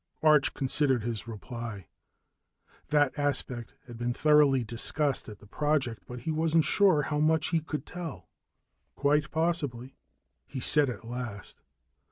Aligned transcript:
Arch 0.23 0.55
considered 0.55 1.03
his 1.03 1.27
reply. 1.27 1.85
That 2.87 3.19
aspect 3.19 3.75
had 3.85 3.99
been 3.99 4.15
thoroughly 4.15 4.63
discussed 4.63 5.29
at 5.29 5.37
the 5.37 5.45
project, 5.45 6.01
but 6.07 6.21
he 6.21 6.31
wasn't 6.31 6.65
sure 6.65 7.03
how 7.03 7.19
much 7.19 7.49
he 7.49 7.59
could 7.59 7.85
tell. 7.85 8.27
"Quite 8.95 9.29
possibly," 9.29 9.97
he 10.47 10.59
said 10.59 10.89
at 10.89 11.05
last. 11.05 11.61